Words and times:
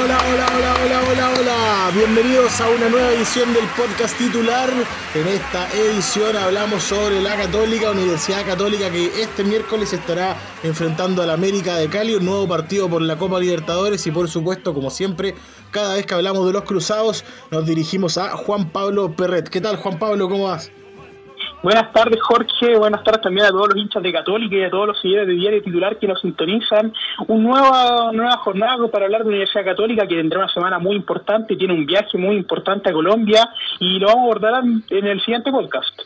hola, 0.00 0.18
hola, 0.32 0.46
hola, 0.56 0.74
hola, 0.84 1.00
hola, 1.10 1.30
hola. 1.38 1.90
Bienvenidos 1.94 2.60
a 2.60 2.68
una 2.68 2.88
nueva 2.88 3.12
edición 3.12 3.52
del 3.52 3.64
podcast 3.76 4.16
titular. 4.16 4.70
En 5.14 5.26
esta 5.26 5.68
edición 5.72 6.36
hablamos 6.36 6.82
sobre 6.82 7.20
la 7.20 7.36
Católica, 7.36 7.90
Universidad 7.90 8.46
Católica, 8.46 8.90
que 8.90 9.22
este 9.22 9.42
miércoles 9.44 9.92
estará 9.92 10.36
enfrentando 10.62 11.22
a 11.22 11.26
la 11.26 11.32
América 11.32 11.76
de 11.76 11.88
Cali, 11.88 12.14
un 12.14 12.24
nuevo 12.24 12.46
partido 12.46 12.88
por 12.88 13.02
la 13.02 13.16
Copa 13.16 13.40
Libertadores 13.40 14.06
y 14.06 14.10
por 14.10 14.28
supuesto, 14.28 14.72
como 14.72 14.90
siempre, 14.90 15.34
cada 15.70 15.94
vez 15.94 16.06
que 16.06 16.14
hablamos 16.14 16.46
de 16.46 16.52
los 16.52 16.64
cruzados, 16.64 17.24
nos 17.50 17.66
dirigimos 17.66 18.18
a 18.18 18.36
Juan 18.36 18.70
Pablo 18.70 19.14
Perret. 19.16 19.48
¿Qué 19.48 19.60
tal, 19.60 19.76
Juan 19.76 19.98
Pablo? 19.98 20.28
¿Cómo 20.28 20.44
vas? 20.44 20.70
Buenas 21.60 21.92
tardes, 21.92 22.22
Jorge. 22.22 22.76
Buenas 22.76 23.02
tardes 23.02 23.20
también 23.20 23.46
a 23.46 23.50
todos 23.50 23.70
los 23.70 23.76
hinchas 23.76 24.00
de 24.00 24.12
Católica 24.12 24.54
y 24.54 24.62
a 24.62 24.70
todos 24.70 24.86
los 24.86 25.00
seguidores 25.00 25.26
de 25.26 25.34
Diario 25.34 25.62
Titular 25.62 25.98
que 25.98 26.06
nos 26.06 26.20
sintonizan. 26.20 26.92
Una 27.26 27.42
nueva, 27.42 28.12
nueva 28.12 28.36
jornada 28.38 28.76
para 28.88 29.06
hablar 29.06 29.22
de 29.22 29.30
Universidad 29.30 29.64
Católica 29.64 30.06
que 30.06 30.14
tendrá 30.14 30.38
una 30.38 30.52
semana 30.54 30.78
muy 30.78 30.94
importante, 30.94 31.56
tiene 31.56 31.74
un 31.74 31.84
viaje 31.84 32.16
muy 32.16 32.36
importante 32.36 32.90
a 32.90 32.92
Colombia 32.92 33.50
y 33.80 33.98
lo 33.98 34.06
vamos 34.06 34.20
a 34.20 34.24
abordar 34.24 34.62
en 34.64 35.06
el 35.06 35.20
siguiente 35.20 35.50
podcast. 35.50 36.00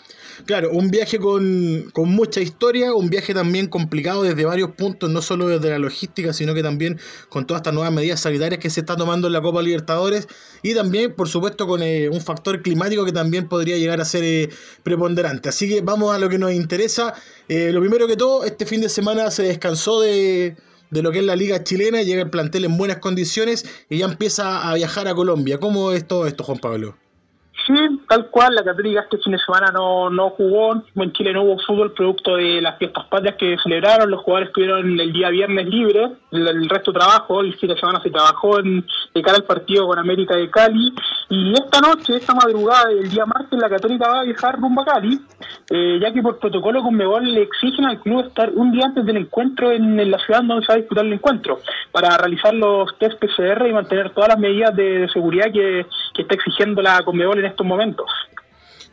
Claro, 0.47 0.71
un 0.73 0.91
viaje 0.91 1.19
con, 1.19 1.91
con, 1.93 2.09
mucha 2.09 2.41
historia, 2.41 2.95
un 2.95 3.11
viaje 3.11 3.33
también 3.33 3.69
complicado 3.69 4.23
desde 4.23 4.45
varios 4.45 4.71
puntos, 4.73 5.09
no 5.11 5.23
solo 5.23 5.47
desde 5.47 5.71
la 5.71 5.79
logística, 5.79 6.33
sino 6.33 6.55
que 6.55 6.63
también 6.63 6.99
con 7.29 7.47
todas 7.47 7.61
estas 7.61 7.75
nuevas 7.75 7.93
medidas 7.93 8.21
sanitarias 8.21 8.61
que 8.61 8.71
se 8.71 8.81
están 8.81 8.97
tomando 8.97 9.29
en 9.29 9.35
la 9.35 9.41
Copa 9.41 9.63
Libertadores 9.63 10.27
y 10.63 10.75
también, 10.75 11.15
por 11.15 11.29
supuesto, 11.29 11.67
con 11.67 11.83
eh, 11.83 12.09
un 12.09 12.21
factor 12.21 12.61
climático 12.63 13.05
que 13.05 13.13
también 13.13 13.49
podría 13.49 13.77
llegar 13.77 14.01
a 14.01 14.05
ser 14.05 14.25
eh, 14.25 14.49
preponderante. 14.83 15.49
Así 15.49 15.69
que 15.69 15.81
vamos 15.81 16.15
a 16.15 16.19
lo 16.19 16.29
que 16.29 16.39
nos 16.39 16.53
interesa. 16.53 17.15
Eh, 17.49 17.71
lo 17.73 17.81
primero 17.81 18.09
que 18.09 18.17
todo, 18.17 18.45
este 18.45 18.67
fin 18.67 18.81
de 18.81 18.89
semana 18.89 19.31
se 19.31 19.45
descansó 19.45 20.01
de, 20.01 20.57
de 20.91 21.03
lo 21.03 21.13
que 21.13 21.19
es 21.19 21.25
la 21.25 21.37
liga 21.37 21.63
chilena, 21.63 22.03
llega 22.03 22.23
el 22.23 22.31
plantel 22.31 22.65
en 22.65 22.77
buenas 22.77 22.99
condiciones 22.99 23.65
y 23.89 23.99
ya 23.99 24.07
empieza 24.07 24.69
a 24.69 24.75
viajar 24.75 25.07
a 25.09 25.15
Colombia. 25.15 25.59
¿Cómo 25.59 25.93
es 25.93 26.07
todo 26.07 26.27
esto, 26.27 26.43
Juan 26.43 26.59
Pablo? 26.59 26.97
Sí, 27.67 27.75
tal 28.13 28.29
cual, 28.29 28.55
la 28.55 28.63
Católica 28.63 29.01
este 29.01 29.17
fin 29.17 29.33
de 29.33 29.39
semana 29.39 29.73
no, 29.73 30.11
no 30.11 30.29
jugó, 30.31 30.75
en 30.75 31.13
Chile 31.13 31.33
no 31.33 31.45
hubo 31.45 31.59
fútbol 31.67 31.95
producto 31.95 32.37
de 32.37 32.61
las 32.61 32.77
fiestas 32.77 33.07
patrias 33.07 33.37
que 33.39 33.57
celebraron, 33.63 34.11
los 34.11 34.21
jugadores 34.21 34.53
tuvieron 34.53 35.01
el 35.01 35.15
día 35.15 35.31
viernes 35.31 35.67
libre, 35.67 36.13
el, 36.31 36.69
resto 36.69 36.93
trabajo, 36.93 37.41
el 37.41 37.55
fin 37.55 37.71
de 37.71 37.81
semana 37.81 38.03
se 38.03 38.11
trabajó 38.11 38.59
en, 38.59 38.85
de 39.15 39.23
cara 39.23 39.39
al 39.39 39.45
partido 39.45 39.87
con 39.87 39.99
América 39.99 40.37
de 40.37 40.51
Cali, 40.51 40.93
y 41.35 41.55
esta 41.55 41.81
noche, 41.81 42.17
esta 42.17 42.35
madrugada 42.35 42.91
del 42.91 43.09
día 43.09 43.25
martes, 43.25 43.59
la 43.59 43.71
Católica 43.71 44.07
va 44.07 44.21
a 44.21 44.25
viajar 44.25 44.61
rumbo 44.61 44.83
a 44.83 44.85
Cali, 44.85 45.19
eh, 45.71 45.99
ya 45.99 46.13
que 46.13 46.21
por 46.21 46.39
protocolo 46.39 46.83
con 46.83 46.95
Megol 46.95 47.33
le 47.33 47.45
exigen 47.45 47.87
al 47.87 48.03
club 48.03 48.27
estar 48.27 48.51
un 48.51 48.71
día 48.71 48.85
antes 48.85 49.07
del 49.07 49.17
encuentro 49.17 49.73
en, 49.73 50.11
la 50.11 50.19
ciudad 50.19 50.43
donde 50.43 50.67
se 50.67 50.73
va 50.73 50.75
a 50.75 50.81
disputar 50.81 51.07
el 51.07 51.15
encuentro, 51.15 51.59
para 51.91 52.19
realizar 52.19 52.53
los 52.53 52.99
test 52.99 53.19
PCR 53.19 53.67
y 53.67 53.73
mantener 53.73 54.13
todas 54.13 54.29
las 54.29 54.39
medidas 54.39 54.77
de, 54.77 55.09
seguridad 55.11 55.47
que, 55.47 55.87
que 56.15 56.21
está 56.21 56.35
exigiendo 56.35 56.83
la 56.83 57.03
Conmebol 57.03 57.39
en 57.39 57.47
estos 57.47 57.67
momentos. 57.67 58.11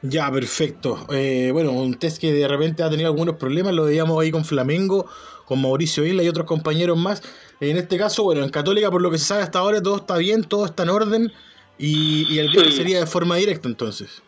Ya, 0.01 0.31
perfecto. 0.31 1.07
Eh, 1.11 1.49
bueno, 1.51 1.73
un 1.73 1.95
test 1.95 2.21
que 2.21 2.31
de 2.31 2.47
repente 2.47 2.83
ha 2.83 2.89
tenido 2.89 3.09
algunos 3.09 3.35
problemas, 3.35 3.73
lo 3.73 3.83
veíamos 3.83 4.17
ahí 4.17 4.31
con 4.31 4.45
Flamengo, 4.45 5.07
con 5.43 5.61
Mauricio 5.61 6.05
Isla 6.05 6.23
y 6.23 6.29
otros 6.29 6.45
compañeros 6.45 6.97
más. 6.97 7.21
En 7.59 7.75
este 7.75 7.97
caso, 7.97 8.23
bueno, 8.23 8.45
en 8.45 8.49
Católica, 8.49 8.89
por 8.89 9.01
lo 9.01 9.11
que 9.11 9.17
se 9.17 9.25
sabe 9.25 9.43
hasta 9.43 9.59
ahora, 9.59 9.81
todo 9.81 9.97
está 9.97 10.15
bien, 10.15 10.45
todo 10.45 10.65
está 10.65 10.83
en 10.83 10.89
orden 10.89 11.33
y, 11.79 12.37
el 12.37 12.49
viaje 12.49 12.71
sería 12.71 12.99
de 12.99 13.07
forma 13.07 13.37
directa 13.37 13.67
entonces. 13.67 14.21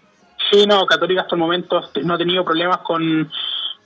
Sí, 0.49 0.65
no, 0.65 0.85
Católica 0.85 1.21
hasta 1.21 1.35
el 1.35 1.41
momento 1.41 1.81
no 2.03 2.13
ha 2.15 2.17
tenido 2.17 2.43
problemas 2.43 2.77
con, 2.79 3.29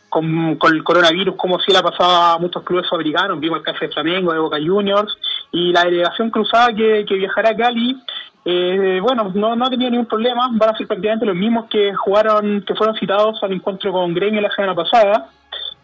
con, 0.09 0.57
el 0.73 0.83
coronavirus 0.83 1.35
como 1.35 1.59
si 1.59 1.73
la 1.73 1.83
pasaba 1.83 2.33
a 2.33 2.37
muchos 2.37 2.63
clubes 2.63 2.89
fabricaron, 2.89 3.39
vimos 3.39 3.59
el 3.59 3.65
caso 3.65 3.79
de 3.81 3.91
Flamengo, 3.91 4.31
de 4.31 4.39
Boca 4.39 4.57
Juniors, 4.57 5.11
y 5.51 5.73
la 5.73 5.83
delegación 5.83 6.29
cruzada 6.29 6.73
que, 6.73 7.05
que 7.07 7.15
viajará 7.15 7.49
a 7.49 7.55
Cali 7.57 8.01
eh, 8.47 8.99
bueno, 9.01 9.31
no, 9.33 9.55
no 9.55 9.65
ha 9.65 9.69
tenido 9.71 9.89
ningún 9.89 10.05
problema, 10.05 10.49
van 10.53 10.69
a 10.69 10.77
ser 10.77 10.85
prácticamente 10.85 11.25
los 11.25 11.35
mismos 11.35 11.65
que 11.65 11.95
jugaron, 11.95 12.61
que 12.61 12.75
fueron 12.75 12.95
citados 12.95 13.41
al 13.41 13.53
encuentro 13.53 13.91
con 13.91 14.13
Gremio 14.13 14.39
la 14.39 14.53
semana 14.53 14.75
pasada. 14.75 15.29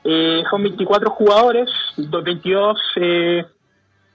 Eh, 0.03 0.44
son 0.50 0.62
24 0.62 1.09
jugadores, 1.09 1.70
22, 1.97 2.80
eh, 2.97 3.46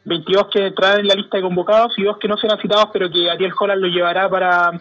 22 0.07 0.49
que 0.49 0.71
traen 0.71 1.01
en 1.01 1.09
la 1.09 1.15
lista 1.15 1.37
de 1.37 1.43
convocados 1.43 1.93
y 1.99 2.05
dos 2.05 2.17
que 2.19 2.29
no 2.29 2.37
serán 2.37 2.61
citados, 2.61 2.89
pero 2.93 3.11
que 3.11 3.31
Ariel 3.31 3.53
Holland 3.59 3.83
lo 3.83 3.89
llevará 3.89 4.29
para 4.29 4.73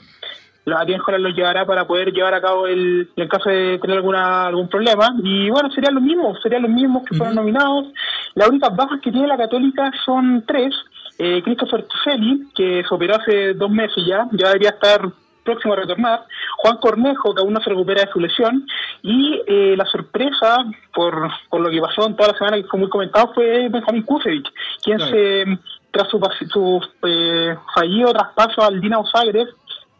Ariel 0.73 1.01
Holland 1.05 1.23
lo 1.23 1.29
llevará 1.29 1.65
para 1.65 1.85
poder 1.85 2.11
llevar 2.11 2.33
a 2.33 2.41
cabo 2.41 2.65
el, 2.65 3.09
en 3.15 3.27
caso 3.27 3.49
de 3.49 3.77
tener 3.79 3.97
alguna 3.97 4.47
algún 4.47 4.67
problema. 4.67 5.13
Y 5.23 5.49
bueno, 5.49 5.69
serían 5.71 5.93
los 5.93 6.03
mismos, 6.03 6.39
serían 6.41 6.63
los 6.63 6.71
mismos 6.71 7.03
que 7.03 7.15
fueron 7.15 7.35
nominados. 7.35 7.87
Las 8.33 8.49
únicas 8.49 8.75
bajas 8.75 8.99
que 9.01 9.11
tiene 9.11 9.27
la 9.27 9.37
Católica 9.37 9.91
son 10.05 10.43
tres 10.47 10.73
eh, 11.19 11.41
Christopher 11.43 11.85
Tufelli, 11.87 12.47
que 12.55 12.83
se 12.87 12.93
operó 12.93 13.15
hace 13.15 13.53
dos 13.53 13.69
meses 13.69 14.03
ya, 14.07 14.27
ya 14.31 14.47
debería 14.47 14.69
estar 14.69 15.01
próximo 15.45 15.73
a 15.73 15.77
retornar, 15.77 16.25
Juan 16.57 16.77
Cornejo, 16.77 17.33
que 17.33 17.41
aún 17.41 17.53
no 17.53 17.61
se 17.61 17.69
recupera 17.69 18.01
de 18.01 18.11
su 18.11 18.19
lesión, 18.19 18.67
y 19.01 19.41
eh, 19.47 19.75
la 19.77 19.85
sorpresa 19.85 20.65
por, 20.93 21.29
por 21.49 21.61
lo 21.61 21.69
que 21.69 21.79
pasó 21.79 22.05
en 22.05 22.15
toda 22.15 22.33
la 22.33 22.37
semana 22.37 22.57
que 22.57 22.67
fue 22.67 22.79
muy 22.79 22.89
comentado 22.89 23.31
fue 23.33 23.69
Benjamín 23.69 24.03
Kusevich, 24.03 24.51
quien 24.83 24.99
se 24.99 25.45
tras 25.91 26.09
su, 26.09 26.19
su 26.51 26.81
eh, 27.07 27.55
fallido 27.73 28.11
traspaso 28.11 28.61
al 28.61 28.81
Dinamo 28.81 29.07
Zagreb 29.09 29.47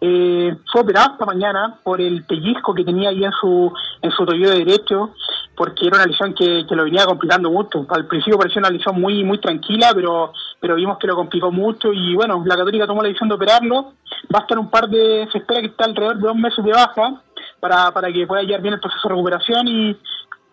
eh, 0.02 0.54
fue 0.70 0.82
operado 0.82 1.14
esta 1.14 1.26
mañana 1.26 1.80
por 1.84 2.02
el 2.02 2.26
pellizco 2.26 2.74
que 2.74 2.84
tenía 2.84 3.10
ahí 3.10 3.24
en 3.24 3.32
su 3.32 3.72
en 4.02 4.12
su 4.12 4.26
tobillo 4.26 4.50
derecho 4.50 5.14
porque 5.56 5.88
era 5.88 5.98
una 5.98 6.06
lesión 6.06 6.34
que, 6.34 6.66
que, 6.68 6.76
lo 6.76 6.84
venía 6.84 7.06
complicando 7.06 7.50
mucho 7.50 7.86
al 7.90 8.08
principio 8.08 8.38
parecía 8.38 8.60
una 8.60 8.70
lesión 8.70 9.00
muy 9.00 9.24
muy 9.24 9.40
tranquila 9.40 9.92
pero 9.94 10.34
pero 10.60 10.76
vimos 10.76 10.98
que 10.98 11.08
lo 11.08 11.16
complicó 11.16 11.52
mucho 11.52 11.94
y 11.94 12.16
bueno 12.16 12.44
la 12.46 12.58
católica 12.58 12.88
tomó 12.88 13.02
la 13.02 13.08
decisión 13.08 13.30
de 13.30 13.36
operarlo 13.36 13.94
va 14.34 14.40
a 14.40 14.42
estar 14.42 14.58
un 14.60 14.70
par 14.70 14.90
de 14.90 15.28
se 15.32 15.40
espera 15.40 15.62
que 15.62 15.68
esté 15.68 15.84
alrededor 15.84 16.18
de 16.18 16.28
dos 16.28 16.36
meses 16.36 16.64
de 16.64 16.72
baja 16.72 17.22
para, 17.60 17.92
para 17.92 18.12
que 18.12 18.28
pueda 18.28 18.44
llevar 18.44 18.62
bien 18.62 18.74
el 18.76 18.80
proceso 18.80 19.08
de 19.08 19.16
recuperación 19.16 19.68
y 19.68 19.98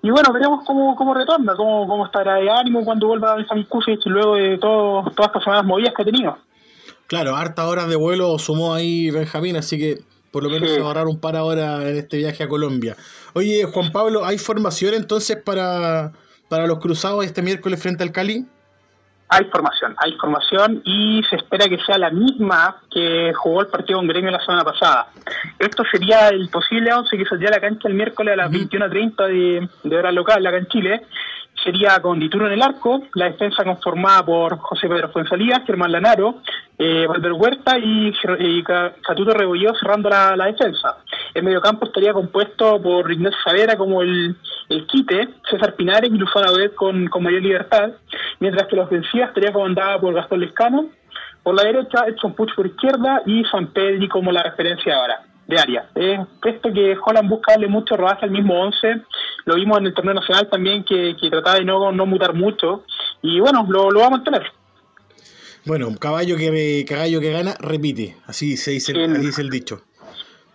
y 0.04 0.10
bueno, 0.10 0.32
veremos 0.32 0.64
cómo, 0.66 0.96
cómo 0.96 1.14
retorna, 1.14 1.54
cómo, 1.54 1.86
cómo 1.86 2.06
estará 2.06 2.34
de 2.34 2.50
ánimo 2.50 2.84
cuando 2.84 3.06
vuelva 3.06 3.32
a 3.32 3.36
Benjamín 3.36 3.68
y 4.04 4.08
luego 4.08 4.34
de 4.34 4.58
todo, 4.58 5.04
todas 5.14 5.28
estas 5.28 5.44
semanas 5.44 5.64
movidas 5.64 5.94
que 5.94 6.02
ha 6.02 6.04
tenido. 6.04 6.38
Claro, 7.06 7.36
harta 7.36 7.68
horas 7.68 7.88
de 7.88 7.94
vuelo 7.94 8.36
sumó 8.38 8.74
ahí 8.74 9.12
Benjamín, 9.12 9.56
así 9.56 9.78
que 9.78 9.98
por 10.32 10.42
lo 10.42 10.50
menos 10.50 10.70
se 10.70 10.80
ahorrar 10.80 11.06
un 11.06 11.20
par 11.20 11.36
ahora 11.36 11.88
en 11.88 11.96
este 11.96 12.16
viaje 12.16 12.42
a 12.42 12.48
Colombia. 12.48 12.96
Oye, 13.34 13.64
Juan 13.64 13.92
Pablo, 13.92 14.24
¿hay 14.24 14.38
formación 14.38 14.94
entonces 14.94 15.36
para, 15.36 16.12
para 16.48 16.66
los 16.66 16.78
cruzados 16.78 17.24
este 17.24 17.42
miércoles 17.42 17.80
frente 17.80 18.02
al 18.02 18.10
Cali? 18.10 18.46
Hay 19.28 19.44
formación, 19.46 19.94
hay 19.96 20.12
formación 20.18 20.82
y 20.84 21.22
se 21.30 21.36
espera 21.36 21.66
que 21.66 21.78
sea 21.86 21.96
la 21.96 22.10
misma 22.10 22.82
que 22.90 23.32
jugó 23.34 23.62
el 23.62 23.68
partido 23.68 23.98
con 23.98 24.08
Gremio 24.08 24.30
la 24.30 24.44
semana 24.44 24.62
pasada. 24.62 25.08
Esto 25.58 25.84
sería 25.90 26.28
el 26.28 26.48
posible 26.50 26.92
11 26.92 27.16
que 27.16 27.24
saldría 27.24 27.48
a 27.48 27.52
la 27.52 27.60
cancha 27.60 27.88
el 27.88 27.94
miércoles 27.94 28.34
a 28.34 28.36
las 28.36 28.50
21.30 28.50 29.26
de, 29.28 29.68
de 29.88 29.96
hora 29.96 30.12
local 30.12 30.46
acá 30.46 30.58
en 30.58 30.66
Chile 30.66 31.06
sería 31.62 32.00
con 32.00 32.18
Dituro 32.18 32.46
en 32.46 32.52
el 32.52 32.62
arco, 32.62 33.02
la 33.14 33.26
defensa 33.26 33.64
conformada 33.64 34.24
por 34.24 34.58
José 34.58 34.88
Pedro 34.88 35.10
Fuenzalía, 35.10 35.62
Germán 35.66 35.92
Lanaro, 35.92 36.42
eh, 36.78 37.06
Valver 37.06 37.32
Huerta 37.32 37.78
y, 37.78 38.12
Catuto 38.62 39.32
Rebolló 39.32 39.74
cerrando 39.74 40.08
la, 40.08 40.46
defensa. 40.46 40.98
El 41.34 41.44
mediocampo 41.44 41.86
estaría 41.86 42.12
compuesto 42.12 42.80
por 42.82 43.10
Ignacio 43.10 43.38
Savera 43.44 43.76
como 43.76 44.02
el, 44.02 44.36
el 44.68 44.86
quite, 44.86 45.28
César 45.48 45.74
Pinares 45.74 46.10
y 46.10 46.18
Luzana 46.18 46.50
Odet 46.50 46.74
con, 46.74 47.06
con 47.08 47.22
mayor 47.22 47.42
libertad, 47.42 47.92
mientras 48.40 48.66
que 48.68 48.76
la 48.76 48.84
ofensiva 48.84 49.26
estaría 49.26 49.52
comandada 49.52 50.00
por 50.00 50.14
Gastón 50.14 50.40
Lescano, 50.40 50.86
por 51.42 51.54
la 51.54 51.64
derecha 51.64 52.06
Edson 52.06 52.34
Puch 52.34 52.54
por 52.54 52.66
izquierda 52.66 53.22
y 53.26 53.44
San 53.44 53.68
Pedri 53.68 54.08
como 54.08 54.32
la 54.32 54.42
referencia 54.42 54.96
ahora 54.96 55.22
de 55.46 55.58
área. 55.58 55.86
Es 55.94 56.20
esto 56.44 56.72
que 56.72 56.96
Holland 57.04 57.28
busca 57.28 57.52
darle 57.52 57.68
mucho 57.68 57.96
rodaje 57.96 58.24
al 58.24 58.30
mismo 58.30 58.60
11. 58.60 59.02
Lo 59.44 59.56
vimos 59.56 59.78
en 59.78 59.86
el 59.86 59.94
torneo 59.94 60.14
nacional 60.14 60.48
también 60.48 60.84
que, 60.84 61.16
que 61.20 61.30
trataba 61.30 61.56
de 61.56 61.64
no, 61.64 61.92
no 61.92 62.06
mutar 62.06 62.34
mucho. 62.34 62.84
Y 63.22 63.40
bueno, 63.40 63.66
lo, 63.68 63.90
lo 63.90 64.00
va 64.00 64.06
a 64.06 64.10
mantener. 64.10 64.42
Bueno, 65.64 65.88
caballo 65.98 66.36
que 66.36 66.84
caballo 66.88 67.20
que 67.20 67.32
gana, 67.32 67.54
repite. 67.60 68.16
Así 68.26 68.56
se 68.56 68.72
dice, 68.72 68.92
así 68.92 69.20
dice 69.20 69.42
el 69.42 69.50
dicho. 69.50 69.82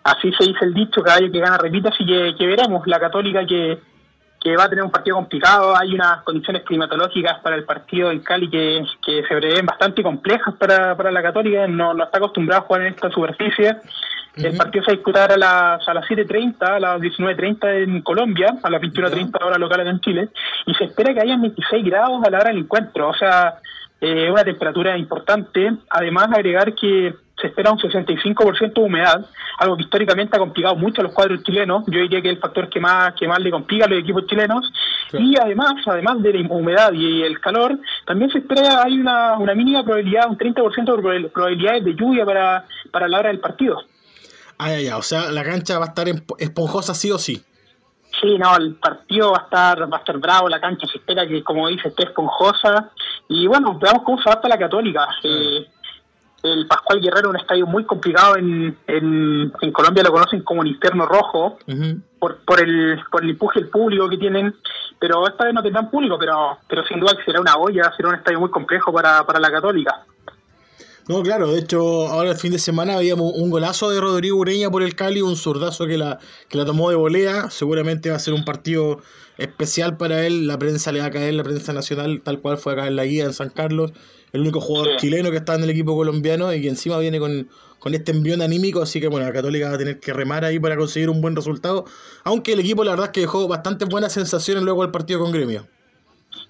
Así 0.04 0.32
se 0.38 0.46
dice 0.46 0.66
el 0.66 0.74
dicho, 0.74 1.02
caballo 1.02 1.32
que 1.32 1.40
gana, 1.40 1.58
repite. 1.58 1.90
Así 1.90 2.06
que, 2.06 2.36
que 2.38 2.46
veremos. 2.46 2.86
La 2.88 3.00
Católica 3.00 3.46
que, 3.46 3.80
que 4.42 4.56
va 4.56 4.66
a 4.66 4.70
tener 4.70 4.84
un 4.84 4.92
partido 4.92 5.16
complicado. 5.16 5.78
Hay 5.78 5.94
unas 5.94 6.24
condiciones 6.24 6.64
climatológicas 6.64 7.40
para 7.40 7.56
el 7.56 7.64
partido 7.64 8.12
en 8.12 8.20
Cali 8.20 8.50
que, 8.50 8.84
que 9.06 9.24
se 9.24 9.36
prevén 9.36 9.66
bastante 9.66 10.04
complejas 10.04 10.56
para, 10.56 10.96
para 10.96 11.12
la 11.12 11.22
Católica. 11.22 11.68
No, 11.68 11.94
no 11.94 12.04
está 12.04 12.18
acostumbrado 12.18 12.64
a 12.64 12.66
jugar 12.66 12.82
en 12.82 12.94
esta 12.94 13.10
superficie. 13.10 13.78
El 14.38 14.56
partido 14.56 14.86
se 14.86 14.92
disputará 14.92 15.34
a 15.34 15.38
las, 15.38 15.88
a 15.88 15.94
las 15.94 16.06
7.30, 16.06 16.62
a 16.62 16.80
las 16.80 17.02
19.30 17.02 17.84
en 17.84 18.02
Colombia, 18.02 18.56
a 18.62 18.70
las 18.70 18.82
21.30 18.82 19.44
hora 19.44 19.58
locales 19.58 19.88
en 19.88 20.00
Chile, 20.00 20.30
y 20.66 20.74
se 20.76 20.86
espera 20.86 21.14
que 21.14 21.22
haya 21.22 21.38
26 21.38 21.84
grados 21.86 22.24
a 22.24 22.30
la 22.30 22.40
hora 22.40 22.50
del 22.50 22.60
encuentro, 22.60 23.10
o 23.10 23.14
sea, 23.14 23.56
eh, 24.00 24.30
una 24.30 24.44
temperatura 24.44 24.98
importante. 24.98 25.72
Además, 25.90 26.30
agregar 26.32 26.76
que 26.76 27.16
se 27.40 27.48
espera 27.48 27.72
un 27.72 27.80
65% 27.80 28.74
de 28.74 28.82
humedad, 28.82 29.26
algo 29.60 29.78
que 29.78 29.84
históricamente 29.84 30.36
ha 30.36 30.40
complicado 30.40 30.76
mucho 30.76 31.02
a 31.02 31.04
los 31.04 31.14
cuadros 31.14 31.44
chilenos. 31.44 31.84
Yo 31.88 32.02
diría 32.02 32.22
que 32.22 32.30
es 32.30 32.36
el 32.36 32.42
factor 32.42 32.70
que 32.70 32.80
más 32.80 33.14
que 33.14 33.28
más 33.28 33.40
le 33.40 33.52
complica 33.52 33.86
a 33.86 33.88
los 33.88 34.00
equipos 34.00 34.26
chilenos. 34.28 34.72
Y 35.14 35.36
además, 35.40 35.76
además 35.86 36.22
de 36.22 36.34
la 36.34 36.48
humedad 36.50 36.92
y 36.94 37.24
el 37.24 37.40
calor, 37.40 37.78
también 38.06 38.32
se 38.32 38.40
espera 38.40 38.84
hay 38.84 39.00
una, 39.00 39.38
una 39.38 39.54
mínima 39.54 39.84
probabilidad, 39.84 40.30
un 40.30 40.38
30% 40.38 40.96
de 40.96 41.30
probabilidades 41.30 41.86
de 41.86 41.96
lluvia 41.96 42.26
para, 42.26 42.66
para 42.92 43.08
la 43.08 43.20
hora 43.20 43.30
del 43.30 43.40
partido. 43.40 43.84
Ah, 44.58 44.72
ya, 44.72 44.80
ya, 44.80 44.98
o 44.98 45.02
sea, 45.02 45.32
la 45.32 45.44
cancha 45.44 45.78
va 45.78 45.86
a 45.86 45.90
estar 45.90 46.08
esponjosa 46.40 46.94
sí 46.94 47.12
o 47.12 47.18
sí. 47.18 47.44
Sí, 48.22 48.38
no, 48.38 48.56
el 48.58 48.76
partido 48.76 49.32
va 49.32 49.40
a 49.40 49.44
estar 49.44 49.94
va 49.94 49.98
a 49.98 50.00
estar 50.00 50.18
bravo, 50.18 50.50
la 50.50 50.60
cancha 50.60 50.88
se 50.88 50.98
espera 50.98 51.28
que, 51.28 51.44
como 51.44 51.68
dice, 51.68 51.90
esté 51.90 52.04
esponjosa. 52.04 52.92
Y 53.30 53.46
bueno, 53.46 53.78
veamos 53.78 54.04
cómo 54.04 54.22
se 54.22 54.30
adapta 54.30 54.48
la 54.48 54.58
Católica. 54.58 55.08
Eh, 55.24 55.68
el 56.44 56.68
Pascual 56.68 57.02
Guerrero, 57.02 57.30
un 57.30 57.36
estadio 57.36 57.68
muy 57.68 57.86
complicado 57.86 58.38
en, 58.38 58.78
en, 58.88 59.72
Colombia, 59.72 60.04
lo 60.04 60.12
conocen 60.12 60.42
como 60.44 60.64
el 60.64 60.70
Interno 60.70 61.06
Rojo, 61.06 61.58
por, 62.20 62.38
por, 62.46 62.62
el, 62.62 63.00
por 63.12 63.24
el 63.24 63.32
empuje 63.32 63.60
del 63.60 63.70
público 63.70 64.10
que 64.10 64.18
tienen, 64.18 64.56
pero 65.00 65.28
esta 65.28 65.46
vez 65.46 65.54
no 65.54 65.62
tendrán 65.64 65.90
público, 65.90 66.18
pero, 66.18 66.60
pero 66.68 66.86
sin 66.86 67.00
duda 67.00 67.16
que 67.18 67.24
será 67.24 67.42
una 67.42 67.58
olla, 67.58 67.92
será 67.96 68.10
un 68.10 68.16
estadio 68.16 68.40
muy 68.40 68.50
complejo 68.50 68.94
para, 68.94 69.26
para 69.26 69.40
la 69.40 69.52
Católica. 69.52 70.06
No, 71.08 71.24
claro, 71.24 71.54
de 71.54 71.60
hecho, 71.60 72.08
ahora 72.08 72.32
el 72.32 72.36
fin 72.36 72.52
de 72.52 72.60
semana 72.60 72.98
veíamos 72.98 73.32
un 73.34 73.50
golazo 73.50 73.90
de 73.90 74.02
Rodrigo 74.02 74.38
Ureña 74.40 74.70
por 74.70 74.84
el 74.84 74.94
Cali, 74.94 75.22
un 75.22 75.38
zurdazo 75.38 75.88
que 75.88 75.98
la, 75.98 76.20
que 76.50 76.58
la 76.58 76.66
tomó 76.66 76.90
de 76.90 76.98
volea. 76.98 77.50
Seguramente 77.50 78.10
va 78.10 78.18
a 78.18 78.20
ser 78.20 78.34
un 78.34 78.44
partido 78.44 79.00
especial 79.38 79.96
para 79.96 80.28
él. 80.28 80.48
La 80.48 80.60
prensa 80.60 80.92
le 80.92 81.00
va 81.00 81.06
a 81.06 81.12
caer, 81.12 81.34
la 81.34 81.44
prensa 81.44 81.72
nacional, 81.72 82.22
tal 82.22 82.42
cual 82.42 82.58
fue 82.58 82.74
acá 82.74 82.88
en 82.88 82.98
la 82.98 83.06
guía 83.06 83.24
en 83.24 83.32
San 83.32 83.50
Carlos. 83.52 83.94
El 84.34 84.42
único 84.42 84.60
jugador 84.60 84.98
chileno 84.98 85.32
que 85.32 85.38
está 85.38 85.56
en 85.56 85.64
el 85.64 85.70
equipo 85.70 85.96
colombiano 85.96 86.54
y 86.54 86.62
que 86.62 86.68
encima 86.68 86.98
viene 87.00 87.20
con, 87.20 87.48
con 87.80 87.94
este 87.94 88.12
envión 88.12 88.42
anímico. 88.42 88.82
Así 88.82 89.00
que, 89.00 89.08
bueno, 89.08 89.26
la 89.26 89.32
Católica 89.32 89.70
va 89.70 89.76
a 89.76 89.78
tener 89.78 90.02
que 90.02 90.12
remar 90.12 90.44
ahí 90.44 90.60
para 90.60 90.76
conseguir 90.76 91.10
un 91.10 91.22
buen 91.22 91.38
resultado. 91.38 91.86
Aunque 92.26 92.52
el 92.52 92.60
equipo, 92.60 92.84
la 92.84 92.92
verdad, 92.92 93.06
es 93.06 93.12
que 93.14 93.22
dejó 93.22 93.48
bastante 93.48 93.86
buenas 93.86 94.12
sensaciones 94.12 94.62
luego 94.62 94.82
del 94.82 94.92
partido 94.92 95.22
con 95.22 95.32
Gremio. 95.32 95.68